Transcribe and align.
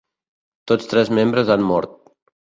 Tots 0.71 0.87
tres 0.93 1.11
membres 1.17 1.51
han 1.57 1.65
mort. 1.73 1.93